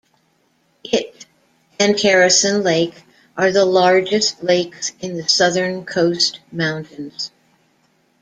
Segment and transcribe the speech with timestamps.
[0.83, 1.27] It
[1.79, 3.03] and Harrison Lake
[3.37, 7.29] are the largest lakes in the southern Coast Mountains.